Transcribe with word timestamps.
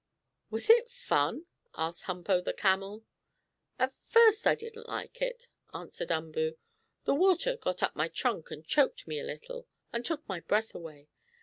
"Was 0.49 0.67
it 0.67 0.89
fun?" 0.89 1.45
asked 1.75 2.05
Humpo, 2.05 2.41
the 2.43 2.53
camel. 2.55 3.03
"At 3.77 3.93
first 4.01 4.47
I 4.47 4.55
didn't 4.55 4.87
like 4.87 5.21
it," 5.21 5.47
answered 5.75 6.09
Umboo. 6.09 6.57
"The 7.03 7.13
water 7.13 7.55
got 7.55 7.83
up 7.83 7.95
my 7.95 8.07
trunk, 8.07 8.49
and 8.49 8.65
choked 8.65 9.07
me 9.07 9.19
a 9.19 9.23
little, 9.23 9.67
and 9.93 10.03
took 10.03 10.27
my 10.27 10.39
breath 10.39 10.73
away. 10.73 11.07